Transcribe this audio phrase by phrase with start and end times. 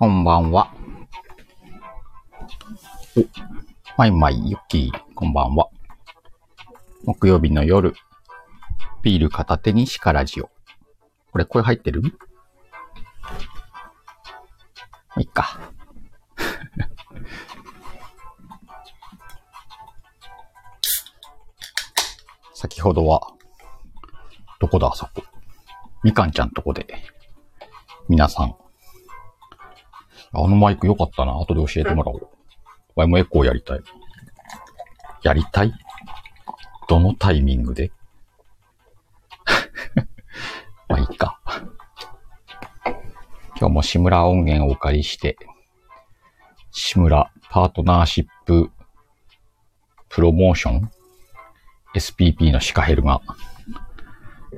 [0.00, 0.72] こんばんは。
[3.16, 3.24] お、
[3.96, 5.70] まいまいゆっきー、こんばんは。
[7.02, 7.94] 木曜日の夜、
[9.02, 10.52] ビール片手にシカラジオ。
[11.32, 12.02] これ声入ってる？
[12.02, 12.10] ま
[15.16, 15.58] あいっか。
[22.54, 23.32] 先ほどは、
[24.60, 25.24] どこだあそこ。
[26.04, 26.86] みかんちゃんとこで、
[28.08, 28.54] 皆さん、
[30.32, 31.32] あのマイク良かったな。
[31.40, 32.28] 後で教えてもらおう。
[32.96, 33.80] ワイもエコーやりたい。
[35.22, 35.72] やりたい？
[36.88, 37.90] どのタイミングで？
[40.88, 41.40] まあいいか。
[43.58, 45.36] 今日も志村音源をお借りして、
[46.70, 48.70] 志村パートナーシップ
[50.08, 50.90] プロモーション
[51.94, 53.20] SPP のシカヘルが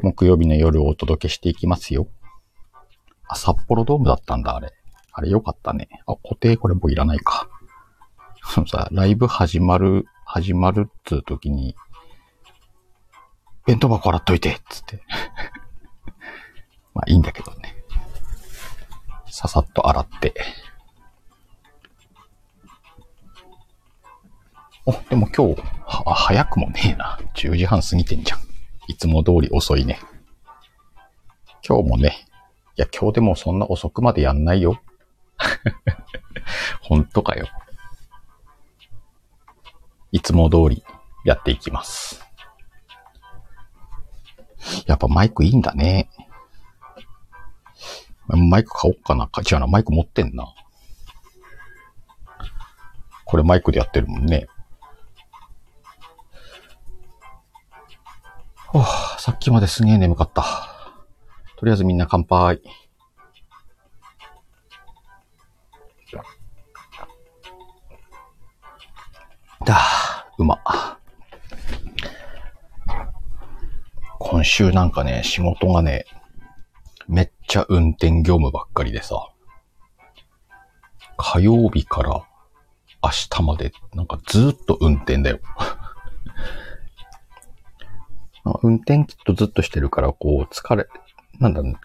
[0.03, 2.09] 木曜日の夜をお届けしていきますよ。
[3.27, 4.73] あ、札幌ドームだったんだ、あれ。
[5.13, 5.89] あれよかったね。
[6.07, 7.49] あ、固定これもういらないか。
[8.45, 11.77] そのさ、ライブ始まる、始まるっつう時に、
[13.67, 15.03] 弁当箱洗っといてっつって。
[16.95, 17.77] まあいいんだけどね。
[19.27, 20.35] ささっと洗って。
[24.87, 25.63] お、でも今日、
[26.05, 27.19] は、早くもねえな。
[27.35, 28.41] 10時半過ぎてんじゃん。
[28.89, 30.01] いつも通り遅いね。
[31.67, 32.27] 今日もね、
[32.77, 34.81] いや今日でもそんな遅くまでやんないよ。
[36.83, 37.49] 本当かよ。
[40.13, 40.85] いつも通り
[41.25, 42.25] やっていきます。
[44.87, 46.09] やっぱマイクいいんだね。
[48.27, 49.29] マイク買おうかな。
[49.39, 50.55] 違うな、マイク持ってんな。
[53.25, 54.49] これマイクでやってるもんね。
[58.73, 60.45] はあ、さっきまですげえ眠かった。
[61.57, 62.63] とりあえずみんな乾杯。
[69.65, 70.63] だうま。
[74.19, 76.07] 今週なんかね、仕事がね、
[77.09, 79.29] めっちゃ運転業務ばっかりでさ、
[81.17, 82.25] 火曜日から
[83.03, 85.41] 明日まで、なんかずっと運転だよ。
[88.63, 90.87] 運転きっとずっとしてるから、こう、疲れ、
[91.39, 91.77] なんだね、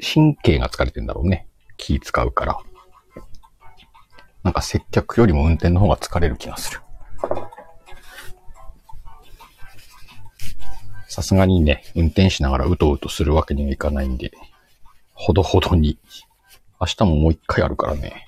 [0.00, 1.48] 神経が疲れてんだろうね。
[1.76, 2.58] 気使うから。
[4.46, 6.80] なんか接客よりも運転の方が疲れる気がする。
[11.08, 14.30] さすがにね、運転しながらうとうとするわけにはいかないんで、
[15.14, 15.98] ほどほどに。
[16.80, 18.24] 明日ももう一回あるからね。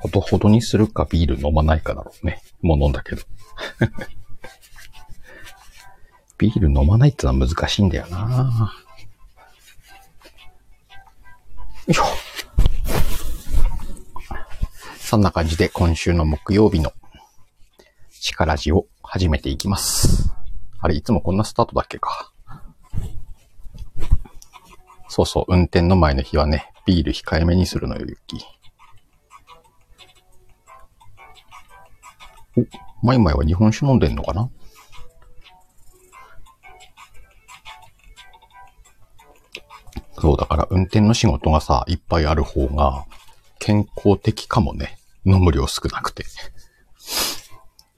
[0.00, 2.42] ほどほどにするかビール飲まないかだろうね。
[2.62, 3.22] もう飲んだけど。
[6.36, 8.72] ビール飲まないってのは難しいんだよな
[11.86, 12.29] よいしょ。
[15.10, 16.92] そんな感じで今週の木曜日の
[18.10, 20.32] シカラジを始めていきます。
[20.78, 22.32] あれ、いつもこんなスタートだっけか。
[25.08, 28.38] そうそう、運転の前の日はね、ビール控えめにするのよ、ゆき。
[32.56, 34.48] お、マイマイは日本酒飲んでんのかな？
[40.20, 43.06] そう、だから運転の仕事がさ、いっぱいある方が
[43.58, 44.98] 健康的かもね。
[45.24, 46.24] 飲む量少なくて。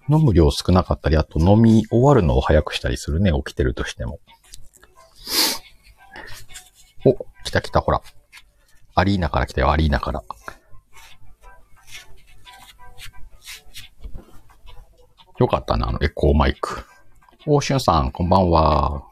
[0.08, 4.20] 飲む量少なかったり、あと飲み終わるのを早くしたりするね、起きてるとしても。
[7.04, 7.14] お、
[7.44, 8.02] 来た来た、ほら。
[8.94, 10.22] アリーナから来たよ、アリーナから。
[15.38, 16.84] よかったな、あのエコーマイク。
[17.46, 19.02] おしゅんさん、こんばんは。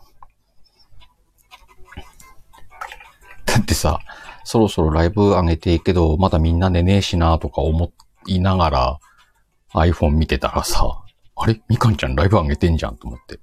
[3.46, 3.98] だってさ、
[4.50, 7.92] そろそろライブ上げていいけど、まだみんな寝ねえしなとか思
[8.26, 8.98] いながら
[9.74, 11.04] iPhone 見てたらさ、
[11.36, 11.62] あれ？
[11.68, 13.38] みかんちゃんライブ上げてんじゃんと思って。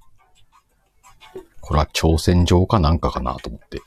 [1.62, 3.80] これは挑戦状かなんかかなと思って。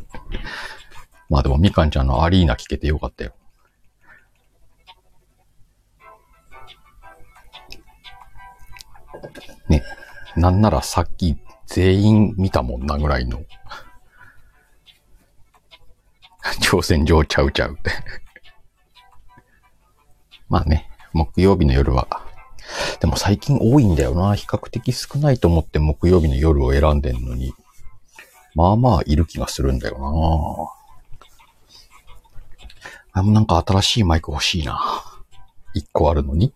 [1.30, 3.32] まあでもみかんちゃんのアリーナ聞けてよかったよ。
[9.70, 9.82] ね。
[10.36, 13.40] なんならさっき全員見たもんなぐらいの。
[16.60, 17.90] 挑戦状ちゃうちゃうって。
[20.48, 22.06] まあね、木曜日の夜は。
[23.00, 24.34] でも最近多いんだよな。
[24.34, 27.54] 比較的少ないと思って木曜日の夜を選んでんのに。
[28.54, 29.98] まあまあいる気がするんだよ
[33.12, 33.20] な。
[33.20, 34.80] あ、もなんか新しいマイク欲しいな。
[35.72, 36.52] 一個あるのに。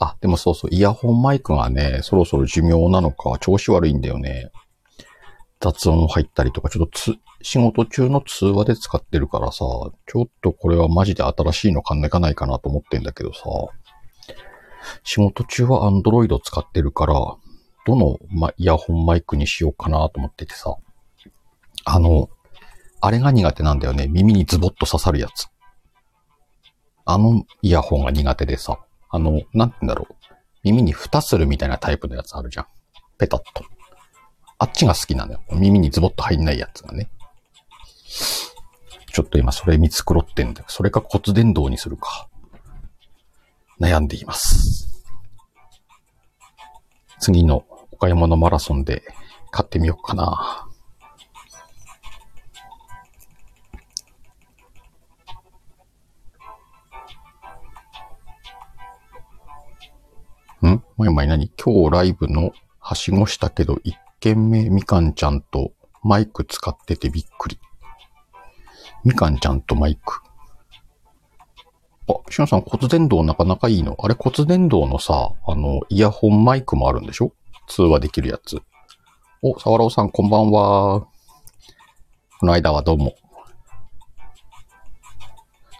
[0.00, 4.50] あ、でもそうそう、イヤホンマイクがね、そろそろ寿命なのか、調子悪いんだよね。
[5.60, 9.64] 雑音入ったりとか、ちょっとつ、仕事中の通話で使ってるからさ、
[10.06, 13.42] ちょっとこれはマジで新しいの買んなかないかなと思ってんだけどさ、
[15.04, 17.14] 仕事中は Android 使ってるから、
[17.86, 20.76] どの、ま、イヤホンマイクにしようかなと思っててさ、
[21.84, 22.28] あの、
[23.00, 24.08] あれが苦手なんだよね。
[24.08, 25.46] 耳にズボッと刺さるやつ。
[27.04, 28.78] あのイヤホンが苦手でさ、
[29.08, 30.14] あの、なんて言うんだろう。
[30.64, 32.66] 耳に蓋するみたいなタイプのやつあるじゃん。
[33.16, 33.64] ペタッと。
[34.58, 35.40] あっちが好きなのよ。
[35.52, 37.08] 耳にズボッと入んないやつがね。
[39.12, 40.66] ちょっと今それ見繕ってんだよ。
[40.68, 42.28] それか骨伝導にするか。
[43.80, 45.04] 悩んでいます。
[47.20, 49.02] 次のお買い物マラソンで
[49.50, 50.64] 買ってみようかな。
[60.62, 60.82] ん？
[60.96, 61.50] 前々何？
[61.56, 65.72] 今日ライブのはしごしたけど、一軒目みかんちゃんと
[66.02, 67.58] マイク使っててびっくり。
[69.08, 70.20] みかんちゃんとマイク。
[72.08, 73.96] あ、しゅんさん骨伝導なかなかいいの？
[73.98, 77.32] あれ骨伝導のさ、あの、イヤホンマイクもあるんでしょ？
[77.68, 78.60] 通話できるやつ。
[79.40, 81.06] お、さわらおさんこんばんは。
[82.38, 83.14] この間はどうも。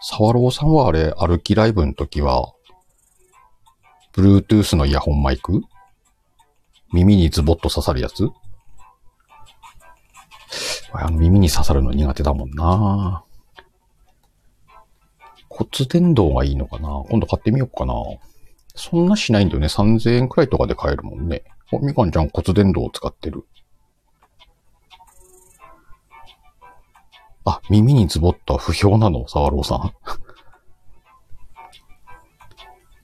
[0.00, 2.54] サワローさんはあれ、歩きライブの時は、
[4.14, 5.60] Bluetooth のイヤホンマイク？
[6.94, 8.30] 耳にズボッと刺さるやつ？
[11.00, 13.24] あの耳に刺さるの苦手だもんな
[15.48, 17.94] 骨伝導がいいのかな今度買ってみようかな
[18.78, 19.66] そんなしないんだよね。
[19.66, 21.42] 3000円くらいとかで買えるもんね。
[21.72, 23.44] お、みかんちゃん骨伝導を使ってる。
[27.44, 29.26] あ、耳にズボッとは不評なの？
[29.26, 29.78] サワローさん。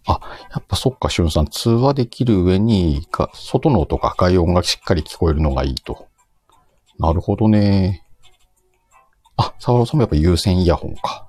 [0.06, 0.20] あ、
[0.52, 1.46] やっぱそっか、しゅんさん。
[1.46, 6.06] 通話できる上に、か、外の音か外音がしっかり聞こえるのがいいと。
[6.98, 8.04] なるほどね。
[9.36, 11.26] あ、サワローさんもやっぱ有線イヤホンか。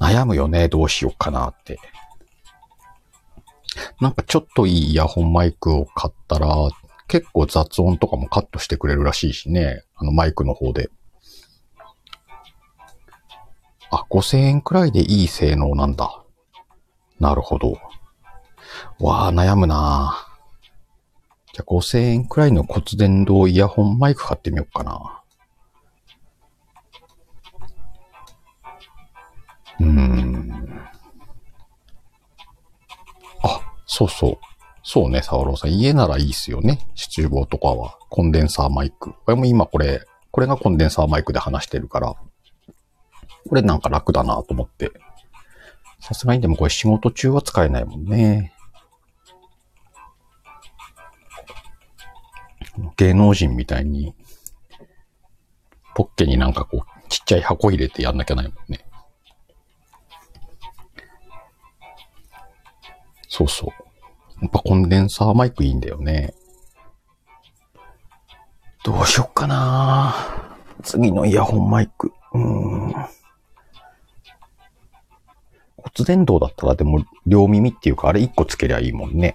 [0.00, 0.68] 悩むよね。
[0.68, 1.78] どうしようかなって。
[4.00, 6.48] なんかちょっといいイヤホンマイクを買ったら、
[7.06, 9.82] 結構雑音とかもカットしてくれるらしいしね。
[9.96, 10.90] あのマイクの方で。
[13.90, 16.22] あ、5000円くらいでいい性能なんだ。
[17.20, 17.78] なるほど。
[19.00, 20.27] わあ、悩むな
[21.58, 25.22] じゃあ5000円くらいの骨伝導イヤホンマイク買ってみようかな。
[29.80, 30.68] うーん。
[33.42, 34.38] あ、そうそう。
[34.84, 35.72] そうね、サワローさん。
[35.72, 36.78] 家ならいいっすよね。
[36.94, 37.98] シチューボとかは。
[38.08, 39.14] コンデンサーマイク。
[39.14, 42.14] これも今これ、これがコンデンサーマイクで話してるから、
[43.48, 44.92] これなんか楽だなと思って。
[45.98, 48.52] さすがにでもこれ仕事中は使えないもんね。
[52.96, 54.14] 芸能人みたいに、
[55.94, 58.84] ポッケになんかこう、ちっちゃい箱入れてやんなきゃないもんね。
[63.28, 63.88] そうそう。
[64.42, 66.34] やっぱコンデンサーマイクいいんだよね。
[68.84, 70.14] どうしよっかな
[70.82, 72.12] 次のイヤホンマイク。
[72.32, 72.92] うん。
[75.76, 79.34] 骨伝導だったらでも両耳っていうかあれ一個つけりゃいいもんね。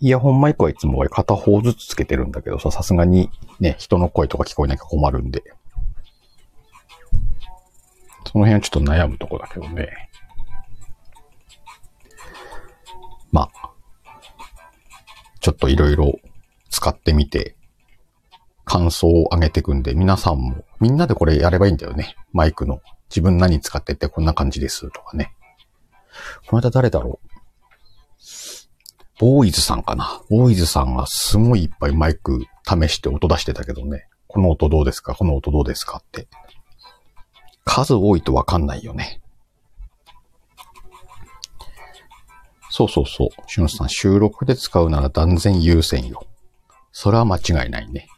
[0.00, 5.42] イヤホンマイクはいつも片方ずつつけてるんだけどさ、さすがにね、人の声とか聞こえなきゃ困るんで。
[8.32, 9.88] その辺はちょっと悩むとこだけどね。
[13.30, 13.70] まあ、
[15.40, 16.18] ちょっといろいろ
[16.70, 17.56] 使ってみて、
[18.64, 22.14] 感想を上げていくんで、皆さんも、みんなでこれやればいいんだよね。
[22.32, 22.80] マイクの。
[23.10, 25.34] 自分何使っててこんな感じですとかね。
[26.46, 27.29] この間誰だろう？
[29.20, 34.06] ボーイズさんかなボーイズさんがすごいいっぱいマイク試して音出してたけどね。
[34.26, 35.14] この音どうですか？
[35.14, 36.26] この音どうですかって。
[37.66, 39.20] 数多いとわかんないよね。
[42.70, 43.28] そうそうそう。
[43.46, 46.26] しゅんさん、収録で使うなら断然優先よ。
[46.90, 48.08] それは間違いないね。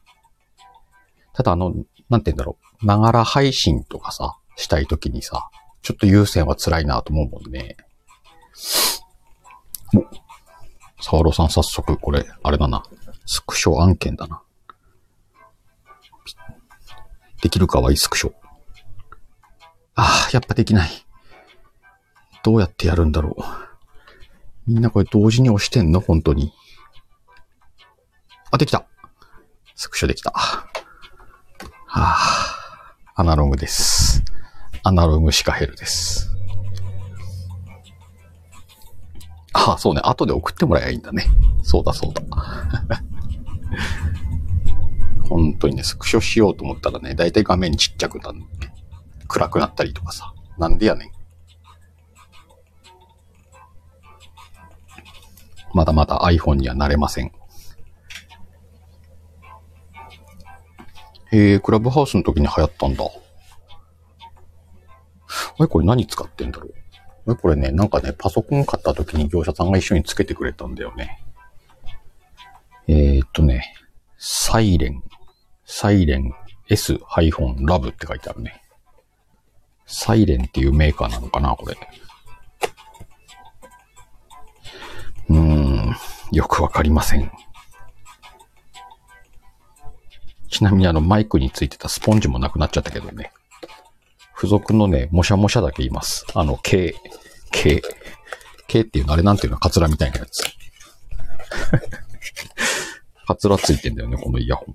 [1.32, 1.74] ただあの、
[2.10, 2.86] なんて言うんだろう。
[2.86, 5.48] ながら配信とかさ、したいときにさ、
[5.82, 7.76] ちょっと優先は辛いなと思うもんね。
[11.02, 12.84] サワロさん早速、これ、あれだな。
[13.26, 14.40] スクショ案件だな。
[17.42, 18.32] できるかはいいスクショ。
[19.96, 20.90] ああ、やっぱできない。
[22.44, 23.42] どうやってやるんだろう。
[24.66, 26.00] みんなこれ同時に押してんの？
[26.00, 26.52] 本当に。
[28.52, 28.86] あ、できた。
[29.74, 30.30] スクショできた。
[30.30, 30.66] は
[31.88, 34.22] あ、アナログです。
[34.84, 36.31] アナログシカヘルです。
[39.64, 40.00] ああ、そうね。
[40.04, 41.26] 後で送ってもらえばいいんだね。
[41.62, 42.22] そうだそうだ。
[45.28, 48.46] 本当にね、スクショしようと思ったらね、だいたい画面ちっちゃくなる、ね。
[49.28, 50.34] 暗くなったりとかさ。
[50.58, 51.10] なんでやねん。
[55.72, 57.32] まだまだ iPhone にはなれません。
[61.32, 63.04] えー、クラブハウスの時に流行ったんだ。
[65.60, 66.74] え、これ何使ってんだろう、
[67.24, 71.22] これね、なんかね、パソコン買った時に業者さんが一緒につけてくれたんだよね。
[72.88, 73.74] えー、っとね、
[74.18, 75.02] サイレン、
[75.64, 76.32] サイレン
[76.68, 78.62] S-Lab って書いてあるね。
[79.86, 81.76] サイレンっていうメーカーなのかな、これ。
[85.28, 85.96] うーん、
[86.32, 87.30] よくわかりません。
[90.48, 93.32] ちなみにあのマイクについてたスポンジもなくなっちゃったけどね。
[94.42, 96.26] 付属のね、もしゃもしゃだけいます。
[96.34, 96.96] あの、K、
[97.52, 97.80] K、
[98.66, 100.42] K っていうのあれなんていうのカツラみたいなやつ。
[103.24, 104.74] カツラついてんだよね、このイヤホン。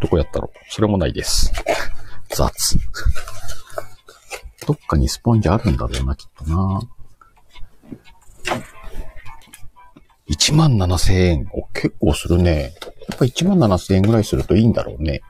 [0.00, 0.58] どこやったろう？
[0.70, 1.52] それもないです。
[2.30, 2.76] 雑。
[4.66, 6.80] どっかにスポンジあるんだろうな、きっとな。
[10.28, 11.48] 1万7千円。
[11.52, 12.74] お、結構するね。
[13.08, 15.22] やっぱ1万7千円ぐらいするといいんだろうね。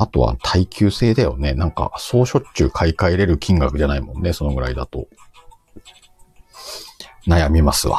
[0.00, 1.54] あとは耐久性だよね。
[1.54, 5.08] なんか、そうしょっちゅう買い替えれる金額じゃないもんね、そのぐらいだと。
[7.26, 7.98] 悩みますわ。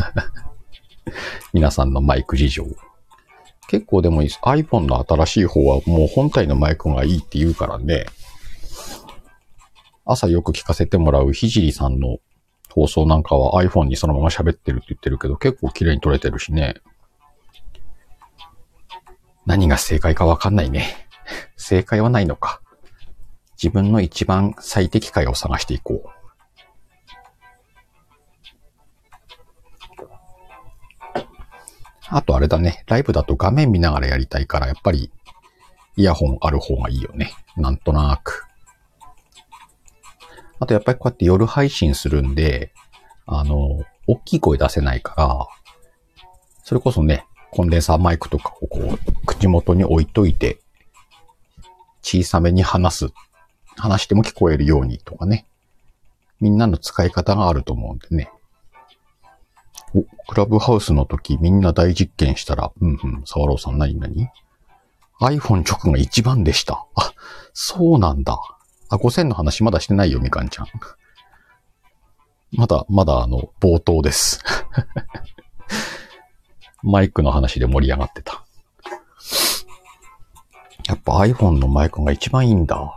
[1.54, 2.66] 皆さんのマイク事情。
[3.68, 8.04] 結構でも iPhone の新しい方はもう本体のマイクがいいって言うからね。
[10.04, 12.18] 朝よく聞かせてもらうひじりさんの
[12.74, 16.74] 放送なんかは iPhone にそのまま喋ってるって言ってるけど結構綺麗に撮れてるしね。
[19.46, 21.08] 何が正解かわかんないね。
[21.56, 22.60] 正解はないのか。
[23.62, 26.16] 自分の一番最適解を探していこう。
[32.08, 35.10] あとあれだね、ライブだと画面見ながらやりたいから、やっぱり
[35.96, 37.32] イヤホンある方がいいよね。
[37.56, 38.46] なんとなく。
[40.58, 42.72] あとやっぱりこうやって夜配信するんで、
[43.26, 45.46] あの、大きい声出せないから、
[46.62, 47.26] それこそね、
[47.56, 50.58] コンデンサーマイクとかをこう、口元に置いといて、
[52.02, 53.08] 小さめに話す。
[53.78, 55.46] 話しても聞こえるようにとかね。
[56.38, 58.30] みんなの使い方があると思うんでね。
[59.94, 64.28] お、クラブハウスの時みんな大実験したら、うんうん、沢朗さん何何
[65.22, 66.84] ?iPhone 直が一番でした。
[66.94, 67.14] あ、
[67.54, 68.38] そうなんだ。
[68.90, 70.66] あ、5000の話まだしてないよ、みかんちゃん。
[72.52, 74.40] まだ、まだあの、冒頭です。
[76.88, 78.44] マイクの話で盛り上がってた。
[80.86, 82.92] やっぱ iPhone のマイクが一番いいんだ。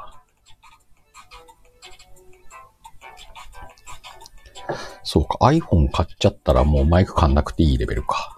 [5.03, 8.37] そうか、iPhone 買っちゃったらもうマイク買んなくていいレベルか。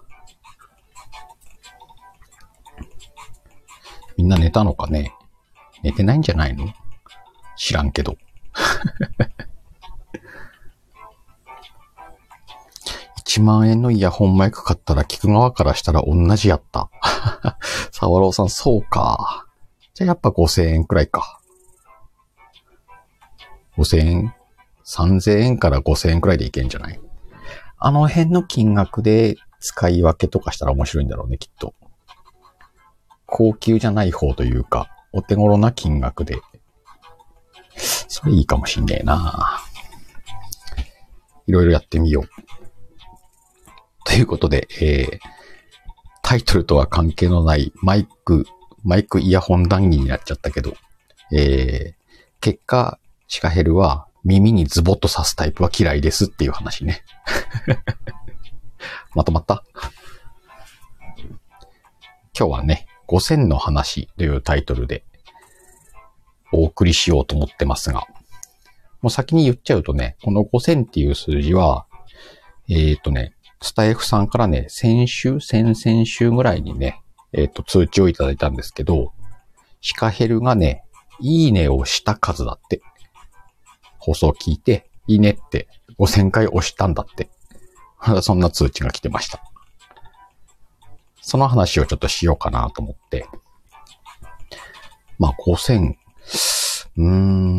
[4.16, 5.12] みんな寝たのかね？
[5.82, 6.72] 寝てないんじゃないの？
[7.56, 8.16] 知らんけど。
[13.32, 16.90] 1万円のイヤホンマイク買ったら聞く側からしたら同じやった。
[17.90, 19.46] サワローさん、そうか。
[19.94, 21.40] じゃあやっぱ5000円くらいか。
[23.78, 24.34] 5000円
[24.84, 27.00] ?3000 円から5000円くらいでいけんじゃない？
[27.78, 31.74] あの辺の金額で使い分けとかしたら面白いんだろうね、きっと。
[33.24, 36.36] 高級じゃない方というか、お手頃な金額で。
[37.76, 39.58] それいいかもしんねえな。
[41.46, 42.28] いろいろやってみよう。
[44.12, 45.18] ということで、えー、
[46.22, 48.44] タイトルとは関係のないマイク、
[48.84, 50.74] マイクイヤホン談義になっちゃったけど、
[51.32, 57.02] えー、結果、シカヘルは耳にズボッと刺すタイプは嫌いですっていう話ね。
[59.16, 59.64] まとまった？
[62.38, 65.04] 今日はね、5000の話というタイトルで
[66.52, 68.06] お送りしようと思ってますが、
[69.00, 71.86] もう先に言っちゃうとね、この5000っていう数字は、
[72.68, 77.00] えっ、ー、とね、スタイフさんからね、先週、先々週ぐらいにね、
[77.32, 79.12] えっ、ー、と、通知をいただいたんですけど、
[79.80, 80.84] シカヘルがね、
[81.20, 82.82] いいねをした数だって。
[83.98, 87.30] 放送聞いて、いいねって5000回押したんだって。
[88.22, 89.40] そんな通知が来てました。
[91.20, 93.28] その話をちょっとしようかなと思って。
[95.20, 95.94] まあ5000、
[96.96, 97.02] うー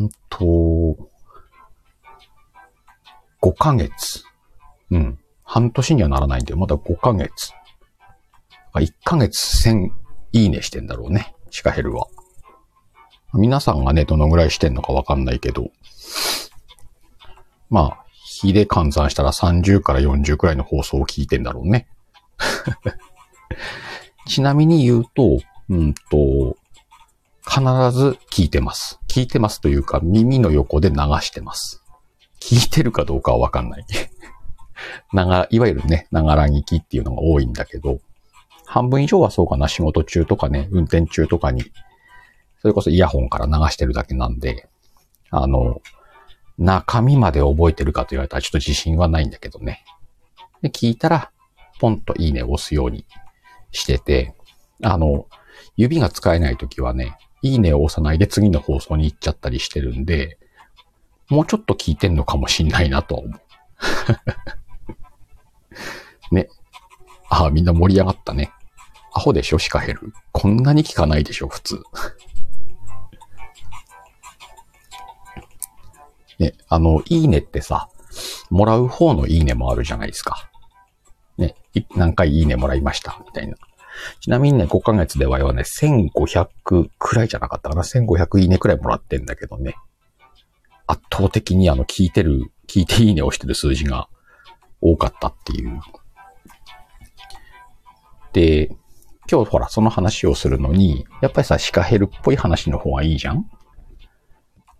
[0.05, 0.37] んと、
[3.41, 4.25] 5ヶ月。
[4.91, 5.22] うん。
[5.53, 7.53] 半年にはならないんで、まだ5ヶ月。
[8.73, 9.91] 1ヶ月1000
[10.31, 11.35] いいねしてんだろうね。
[11.51, 12.07] シカヘルは。
[13.35, 15.69] 皆さんがね、どのぐらいしてんのかわかんないけど。
[17.69, 18.05] まあ、
[18.41, 21.87] 日で換算したら30から40くらいの放送を聞いてんだろうね。
[24.25, 25.37] ちなみに言うと、
[25.69, 26.57] うんと、
[27.47, 27.61] 必
[27.91, 28.99] ず聞いてます。
[29.07, 31.83] 聞いてますというか、耳の横で流してます。
[32.41, 33.85] 聞いてるかどうかはわかんない。
[35.11, 37.99] なが、いわゆるね、ながら聞きっていうのが多いんだけど、
[38.65, 41.63] 半分以上はそうかな、仕事中とかね、運転中とかに、
[42.59, 44.67] それこそイヤホンから流してるだけなんで、
[45.29, 45.81] あの、
[46.57, 49.83] 中身まで覚えてるかと言われたらちょっと自信はないんだけどね。
[50.61, 51.31] で、聞いたら、
[51.79, 53.05] ポンといいねを押すように
[53.71, 54.33] してて、
[54.81, 55.27] あの、
[55.75, 60.37] 指が使えないときはね、いいねを押さないで次の放送に行っちゃったりしてるんで、
[61.29, 63.41] もうちょっと聞いてんのかもしんないなと思う。
[66.33, 66.49] ね。
[67.29, 68.51] ああ、みんな盛り上がったね。
[69.13, 70.13] アホでしょ、シカヘル。
[70.31, 71.83] こんなに聞かないでしょ、普通。
[76.39, 77.89] ね、あの、いいねってさ、
[78.49, 80.49] もらう方のいいねもあるじゃないですか。
[81.37, 81.55] ね、
[81.95, 83.55] 何回いいねもらいました、みたいな。
[84.19, 87.83] ちなみにね、5ヶ月ではね、1500くらいじゃなかったかな。
[87.83, 89.75] 1500いいねくらいもらってんだけどね。
[90.87, 94.09] 圧倒的にあの、聞いてる、聞いていいねをしてる数字が
[94.81, 95.79] 多かったっていう。
[98.33, 98.75] で、
[99.31, 103.45] 今日ほら、その話をするのに、やっぱりさ、シカヘルっぽい話の方がいいじゃん？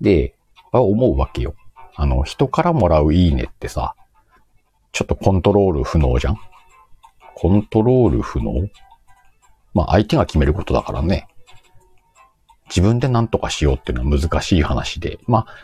[0.02, 0.36] で、
[0.74, 1.56] 思うわけよ。
[1.96, 3.96] あの、人からもらういいねってさ、
[4.92, 6.38] ちょっとコントロール不能じゃん？
[7.36, 8.68] コントロール不能？
[9.74, 11.28] まあ相手が決めることだからね。
[12.68, 15.20] 自分で何とかしようっていうのは難しい話で。
[15.28, 15.56] まあ、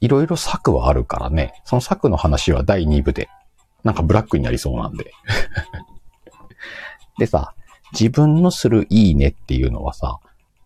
[0.00, 1.54] いろいろ策はあるからね。
[1.64, 3.28] その策の話は第2部で、
[3.82, 5.12] なんかブラックになりそうなんで。
[7.18, 7.54] でさ、
[7.92, 10.18] 自分のするいいねっていうのはさ、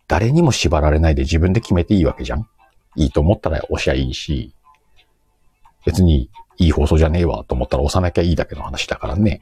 [0.07, 2.47] 誰にも縛られないで自分で決めていいわけじゃん。
[2.95, 4.53] いいと思ったら押しゃいいし、
[5.85, 9.41] 別にいい放送じゃねえわと思ったら押さなきゃいいだけの話だからね。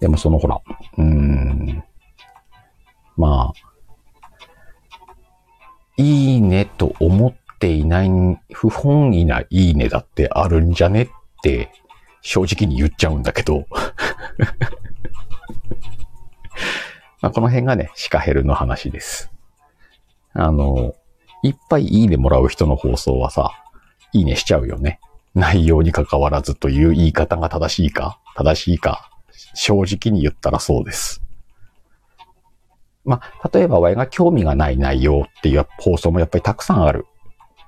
[0.00, 0.60] でもそのほら、
[0.98, 1.84] うーん、
[3.16, 3.70] まあ、
[5.96, 8.10] いいねと思っていない、
[8.52, 11.08] 不本意ないいねだってあるんじゃねっ
[11.42, 11.70] て
[12.22, 13.66] 正直に言っちゃうんだけど。
[17.20, 19.30] まこの辺がね、シカヘルの話です。
[20.32, 20.94] あの、
[21.42, 23.50] いっぱいいいねもらう人の放送はさ、
[24.12, 25.00] いいねしちゃうよね。
[25.34, 29.10] 内容に関わらずという言い方が正しいか正しいか
[29.54, 31.22] 正直に言ったらそうです。
[33.04, 37.06] まあ、例えば、我が興味がない内容っていう放送もやっぱりたくさんある。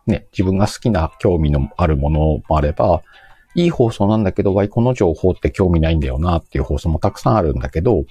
[0.07, 3.03] ね、自分が好きな興味のあるものもあれば、
[3.55, 8.05] いい放送なんだけど、わいこの情報って興味ないんだよなっていう放送もたくさんあるんだけど、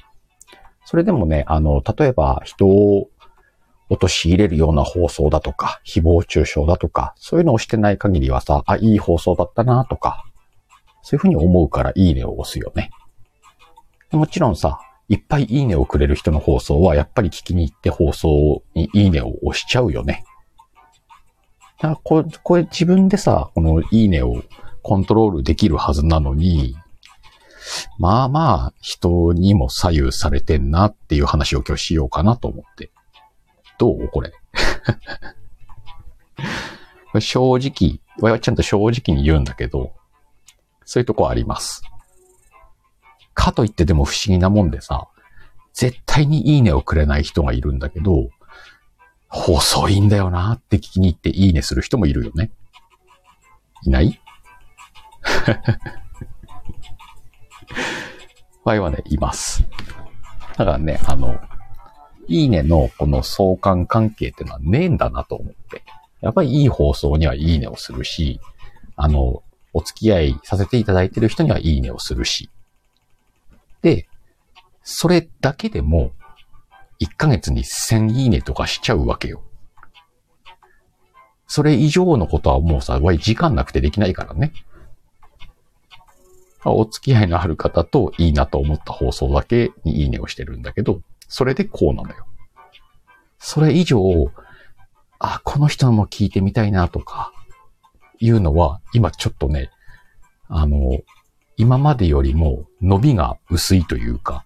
[0.86, 3.10] それでもね、あの、例えば人を
[3.90, 10.24] 陥れるような放送だとか、誹謗中傷だとか、そういうのをしてない限りはさ、あ、いい放送だったなとか、
[11.02, 12.92] そういうふうに思うからいいねを押すよね。
[14.12, 20.24] もちろんさ、いっぱいいいねをくれる人の放送は、やっぱり聞きに行って放送にいいねを押しちゃうよね。
[21.82, 24.42] だからこれ、これ自分でさ、このいいねを
[24.84, 26.76] コントロールできるはずなのに、
[28.00, 32.92] まあまあ、人にも左右されてんなっていう話を今日しようかなと思って。
[33.78, 34.32] どうこれ？
[37.20, 39.94] 正直、我はちゃんと正直に言うんだけど、
[40.86, 41.84] そういうとこあります。
[43.34, 45.08] かといってでも不思議なもんでさ、
[45.74, 48.30] 絶対にいいねをくれない人がいるんだけど、
[49.28, 52.52] 放送いいんだよなって聞きに行っていいねする人もいるよね。
[53.84, 54.21] いない？
[58.64, 59.64] 場合はね、います。
[60.58, 61.40] だからね、あの、
[62.28, 65.84] いいねのこの相関関係ってのはねえんだなと思って。
[66.22, 68.40] やっぱりいい放送にはいいねをするし、
[68.96, 72.50] あの、お付き合いさせていただいてる人にはいいねをするし。
[73.82, 74.08] で、
[74.84, 76.12] それだけでも、
[77.00, 79.44] 1ヶ月に1000いいねとかしちゃうわけよ。
[81.48, 84.54] それ以上のことはもうさ、時間なくてできないからね。
[86.66, 92.26] お付き合いのある方といいなと思った放送だけにいいねをしてるんだけど、それでこうなのよ。
[93.40, 94.00] それ以上、
[95.18, 97.32] あ、この人のも聞いてみたいなとか、
[98.22, 99.72] いうのは、今ちょっとね、
[100.48, 101.00] あの、
[101.58, 104.46] 今までよりも伸びが薄いというか、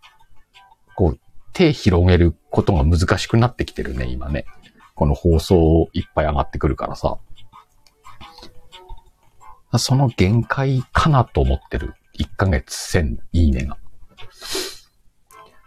[0.96, 1.20] こう、
[1.54, 4.46] 手広げることが難しくなってきてるね、今ね。
[4.96, 7.18] この放送いっぱい上がってくるからさ。
[9.78, 11.96] その限界かなと思ってる。
[12.20, 13.78] 1ヶ月1000いいねが。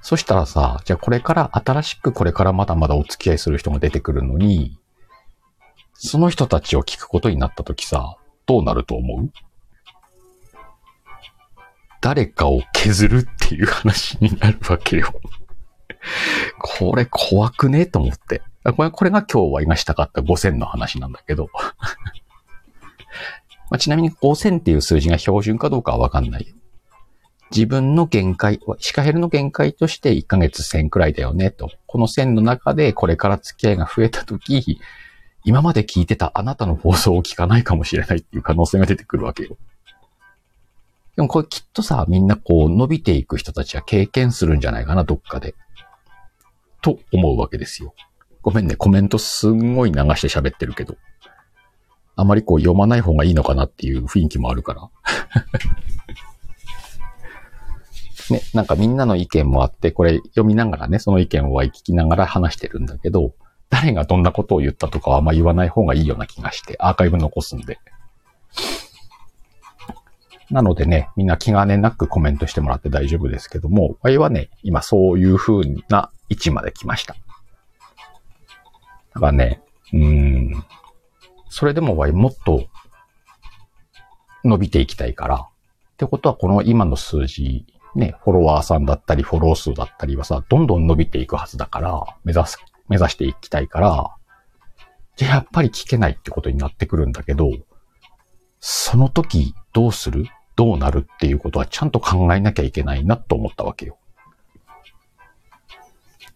[0.01, 4.79] そしたらさ、じゃあこれから新しくこれからまだまだお付き合いする人が出てくるのに、
[5.93, 9.31] その人たちを聞くことになった時さ、どうなると思う？
[12.01, 15.13] 誰かを削るっていう話になるわけよ。
[16.61, 17.85] これ怖くね？
[17.85, 18.41] と思って。
[18.77, 21.51] これこれが今日は今したかった5000の話なんだけど。
[23.71, 26.55] まあ、ちなみに5000っていう数字が標準かどうかはわかんない。
[27.51, 31.71] 自分の限界、シカヘルの限界として1ヶ月1000くらいだよねと。
[31.87, 34.81] この1000の中でこれから付き合いが増えたとき、
[35.45, 39.57] 今まで聞いてたあなたの放送を聞かないかもしれないっていう可能性が出てくるわけよ。
[41.17, 45.55] でもこれきっとさ、みんなこう伸びていく人たちは経験するんじゃないかな、どっかで。
[46.81, 47.95] と思うわけですよ。
[48.43, 50.97] ごめんね、コメントすんごい流して喋ってるけど。
[52.21, 54.91] あまりこう読まない方がいいのかなっていう雰囲気もあるから。
[58.31, 63.35] ね、なんかみんなの意見もあって、これ読みながらね、その意見を聞きながら話してるんだけど、
[63.71, 67.79] 誰がどんなことを言ったとかはあんま言わない方がいいような気がして、アーカイブ残すんで。
[70.51, 77.15] なのでね、みんな気兼ねなくコメントしてもらって大丈夫ですけども、我はね、今そういう風な位置まで来ました。
[79.15, 80.65] だからね、うーん、
[81.49, 82.67] それでもわもっと
[84.45, 85.49] 伸びていきたいから、っ
[85.97, 92.59] てことはこの今の数字ね、フォロワーさんだったり、フォロー数だったりはさ、どんどん伸びていくはずだから、目指す、
[92.89, 94.15] 目指していきたいから、
[95.17, 97.51] じゃやっぱり聞けないってことになってくるんだけど、
[98.61, 100.27] その時どうする？
[100.55, 103.97] どうなるっていうことはちゃんと考えなきゃいけないなと思ったわけよ。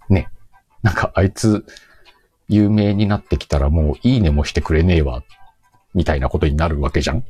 [0.08, 0.28] ね。
[0.82, 1.64] なんかあいつ、
[2.52, 5.22] 有名になってきたらもういいねもしてくれねえわ、
[5.94, 7.24] みたいなことになるわけじゃん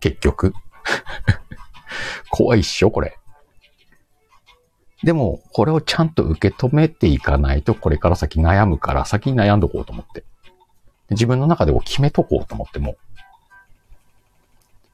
[0.00, 0.52] 結局。
[2.30, 3.16] 怖いっしょ、これ。
[5.04, 10.24] でも、これをちゃんと受け止めていかないと、これから先悩むから、先に悩んどこうと思って。
[11.10, 12.96] 自分の中でこう決めとこうと思っても。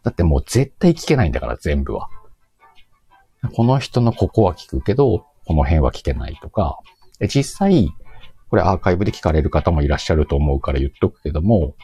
[0.02, 2.08] だってもう絶対聞けないんだから、全部は。
[3.54, 6.78] この人のここは聞くけど、この辺は聞けないとか。
[7.20, 7.90] 実際、
[8.50, 11.74] これアーカイブで聞かれる方もいらっしゃると思うから言っとくけども、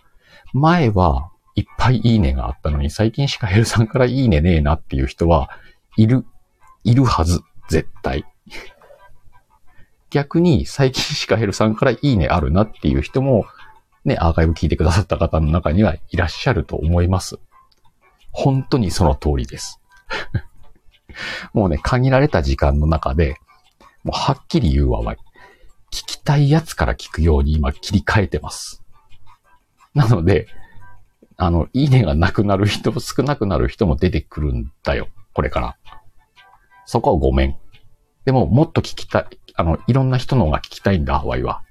[0.53, 5.51] 前はいっぱいいいねがあったのに、最近シカヘルさんからいいねねえなっていう人は
[5.97, 6.25] いる、
[6.83, 8.25] いるはず、絶対。
[10.11, 13.47] 逆に最近シカヘルさんからいいねあるなっていう人も、
[14.05, 17.39] ね、アーカイブ聞いてくださった方の中にはいらっしゃると思います。
[18.31, 19.81] 本当にその通りです。
[21.53, 23.37] もうね、限られた時間の中で、
[24.03, 25.17] もうはっきり言うわわい。
[25.95, 28.83] 聞きたいやつから聞くように今切り替えてます。
[29.95, 30.49] なので、
[31.37, 35.07] あの、いいねがなくなる人、少なくなる人も出てくるんだよ。
[35.33, 35.77] これから。
[36.85, 37.57] そこはごめん。
[38.25, 41.63] でも、もっと聞きたい、あの、いろんな人の方が聞きたいんだ、ハワイは。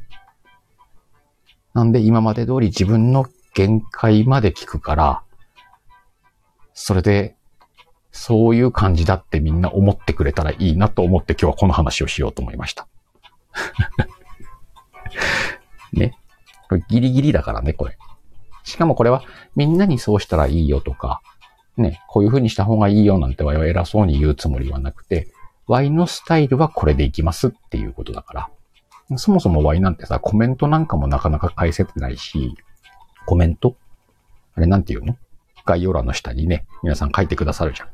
[1.73, 5.23] なんで、今まで通り自分の限界まで聞くから、
[6.73, 7.35] それで、
[8.13, 12.87] そういう感じだってみんな思ってくれたらいいなと思って今日はこの話をしようと思いました。
[15.93, 16.17] ね。
[16.69, 17.97] これギリギリだからね、これ。
[18.63, 19.23] しかもこれは
[19.55, 21.21] みんなにそうしたらいいよとか、
[21.77, 25.27] ね、こういう風にした方がいいよなんてわいは偉そうに言うつもりはなくて、
[25.67, 28.49] Y のスタイルはこれでいきますっていうことだから。
[29.17, 32.55] そもそも Y なんてさ、コメントなんかもなかなか返せてないし、
[33.25, 33.75] コメント？
[34.55, 35.17] あれなんて言うの？
[35.65, 37.89] 概要欄の下にね、皆さん書いてくださるじゃん。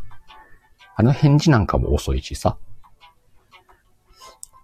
[0.95, 2.57] あの返事なんかも遅いしさ。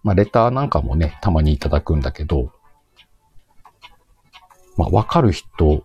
[0.06, 2.52] まあ、レターなんかもね、たまにいただくんだけど、
[4.78, 5.84] まあ、わかる人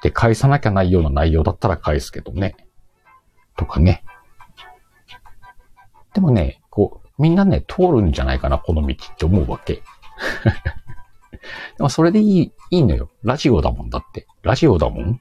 [0.00, 2.54] で返さなきゃないような内容だったら返すけどね。
[3.56, 4.04] とかね。
[6.14, 9.82] でもね、こう、みんなね、通るんじゃないかな、この道って思うわけ。
[11.78, 13.10] でもそれでいい、いいのよ。
[13.24, 14.28] ラジオだもんだって。
[14.42, 15.20] ラジオだもん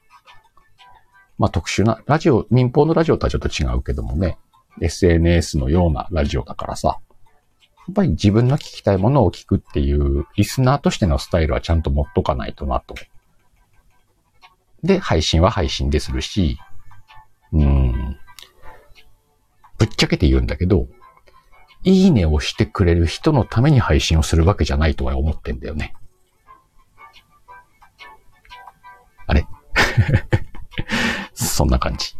[1.39, 4.37] まあ特殊な、ラジオ、民放のラジオとはちょっと違うけどもね、
[4.79, 6.99] SNS のようなラジオだからさ、
[7.91, 12.95] っぱり自分の聞きたいものを聞くっていうリスナーとしてのスタイルはちゃんと持っとかないとなと。
[14.83, 16.57] で、配信は配信でするし、
[17.53, 18.17] うん、
[19.77, 20.87] ぶっちゃけて言うんだけど、
[21.83, 25.93] いいねをしてくれる人のために配信をするわけじゃないとは思ってんだよね。
[29.27, 29.45] あれ？
[31.33, 32.15] そんな感じ。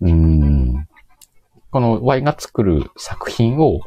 [0.00, 0.88] うーん。
[1.70, 3.80] この Y が作る作品を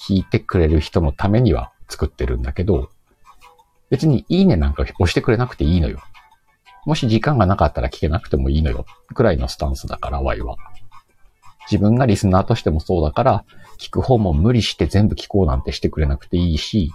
[0.00, 2.90] 聞いてくれる人のためには作ってるんだけど、
[3.90, 6.00] 別にいいねなんか押してくれなくていいのよ。
[6.86, 8.86] もし時間がなかったら聞けなくてもいいのよ。
[9.14, 10.56] くらいのスタンスだから、Y は。
[11.70, 13.44] 自分がリスナーとしてもそうだから、
[13.78, 16.92] 聞く方も無理して全部聞こうなんてしてくれなくていいし、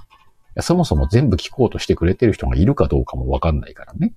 [0.62, 4.14] そもそも全部聞こうとしてくれてる人がいるかどうかもわかんないからね。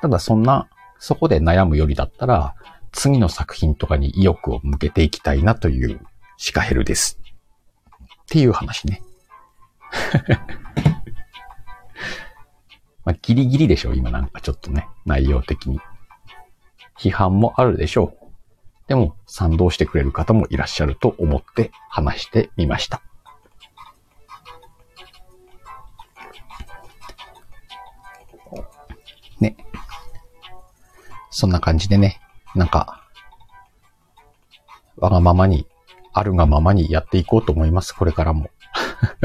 [0.00, 2.54] ただそんな、そこで悩むよりだったら、
[2.92, 6.00] 次の作品とかに意欲を向けていきたいなという
[6.36, 7.18] シカヘルです。
[8.24, 9.02] っていう話ね。
[13.04, 15.80] まあ、ギリギリでしょ今なんかちょっとね、内容的に。
[16.98, 18.26] 批判もあるでしょう。
[18.88, 23.02] でも、賛同してくれる方もいらっしゃると思って話してみました。
[29.40, 29.56] ね。
[31.30, 32.20] そんな感じでね、
[32.54, 33.02] なんか、
[34.96, 35.66] わがままに、
[36.18, 38.50] あるがままにやっていこうと思います、これからも。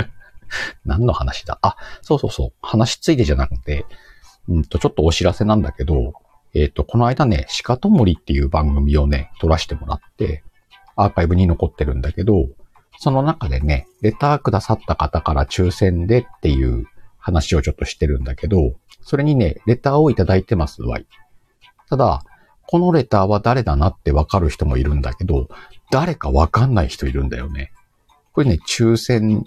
[0.84, 1.58] 何の話だ？
[1.62, 2.54] あ、そうそうそう。
[2.62, 3.86] 話ついてじゃなくて、
[4.50, 6.14] うんと、ちょっとお知らせなんだけど、
[6.54, 10.44] えっ、ー、と、この間ね、鹿と森っていう番組をね、撮らせてもらって、
[10.98, 12.50] アーカイブに残ってるんだけど、
[13.00, 21.08] その中でね、レターくださった方から抽選でっていう話をちょっとしてるんだけど、それにね、レターをいただいてますわい。
[21.90, 22.24] ただ、
[22.68, 25.48] このレターは誰だなってわかる人もいるんだけど、
[25.92, 27.72] 誰かわかんない人いるんだよね。
[28.34, 29.46] これね、抽選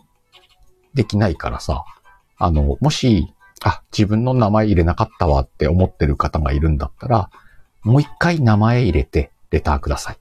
[0.95, 1.85] できないからさ、
[2.37, 7.31] あの、もし、あ、自分の名前入れなかったわって思ってる方がいるんだったら、
[7.83, 10.19] もう一回名前入れてレターください。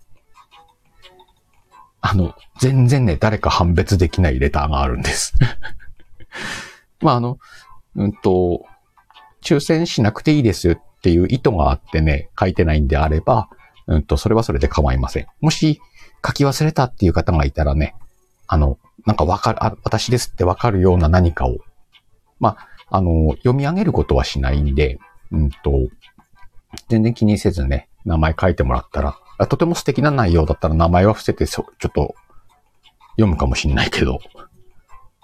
[2.02, 5.34] あの、全然ね、誰か判別できないレターがあるんです。
[7.02, 7.38] まあ、あの、
[7.96, 8.66] うんと、
[9.42, 13.50] 抽選しなくていいですっていう意図があってね、書いてないんであれば、
[13.88, 15.28] うんと、それはそれで構いません。
[15.42, 15.82] もし、
[16.26, 17.96] 書き忘れたっていう方がいたらね、
[18.48, 21.58] あの、なんかわかる、あ、私ですってわかるような何かを、
[22.40, 22.58] ま
[22.90, 25.00] あ、あの、読み上げることはしないんで、
[25.32, 25.72] うんと、
[26.90, 32.16] 全然気にせずね、名前書いてもらったら、とても素敵な内容だったら名前は伏せて、ちょっと
[33.12, 34.20] 読むかもしんないけど、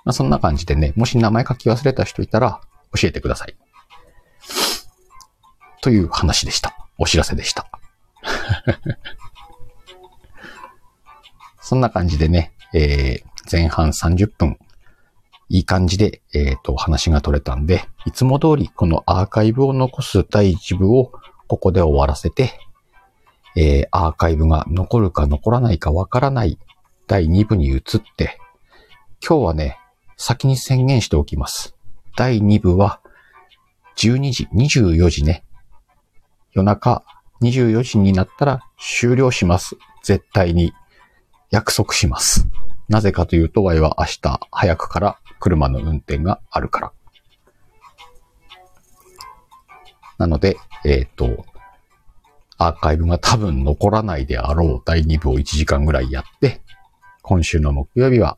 [0.04, 2.62] まあ、そんな感じでね、もし名前書き忘れた人いたら
[3.00, 3.56] 教えてください。
[5.82, 6.76] という話でした。
[6.98, 7.70] お知らせでした。
[11.70, 14.58] そんな感じでね、えー、前半30分、
[15.50, 21.12] いい感じで、えっ、ー、と、話が取れたんで、いつも通りこのアーカイブを残す第1部を
[21.46, 22.60] ここで終わらせて、
[23.56, 26.58] えー、アーカイブが残るか残らないかわからない
[27.06, 27.82] 第2部に移っ
[28.18, 28.40] て、
[29.24, 29.78] 今日はね、
[30.18, 31.76] 先に宣言しておきます。
[32.18, 33.00] 第2部は、
[33.96, 35.44] 12時、24時ね。
[36.52, 37.04] 夜中
[37.44, 39.76] 24時になったら終了します。
[40.02, 40.74] 絶対に。
[41.52, 42.48] 約束します。
[42.88, 46.92] なぜかというと、ワイは明日早くから車の運転があるから。
[50.18, 51.46] なので、えっ、ー、と、
[52.58, 56.62] アーカイブが多分残らないであろう第2部を1時間ぐらいやって、
[57.22, 58.38] 今週の木曜日は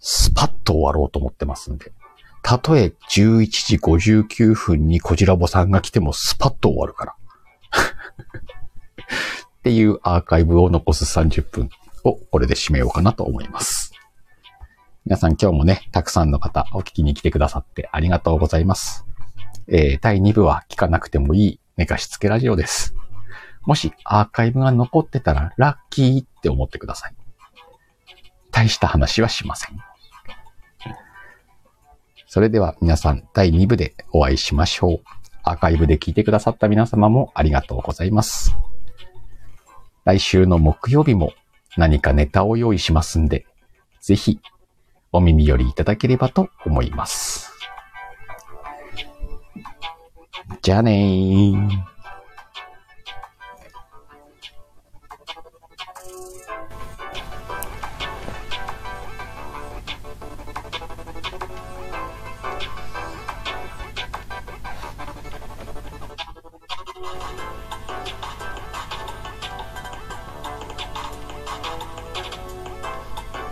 [0.00, 1.92] スパッと終わろうと思ってますんで。
[2.42, 7.14] たとえ11時59分にこじらぼさんが来てもスパッと終わるから。
[9.58, 11.70] っていうアーカイブを残す30分
[12.04, 13.92] をこれで締めようかなと思います。
[15.06, 19.04] 皆さん今日もね、たくさんの方お聞きに来てくださってありがとうございます。
[19.66, 22.94] えー、第2部は聞かなくてもいい寝かしつけラジオです。
[23.62, 27.14] もしアーカイブが残ってたらラッキーって思ってください。
[28.50, 29.78] 大した話はしません。
[32.26, 35.00] それでは皆さん第2部でお会いしましょう。
[35.42, 38.56] アーカイブで聞いてくださった皆様もありがとうございます。
[40.04, 41.32] 来週の木曜日も
[41.76, 43.46] 何かネタを用意しますんで、
[44.00, 44.40] ぜひ
[45.12, 47.52] お耳寄りいただければと思います。
[50.62, 51.93] じゃあねー。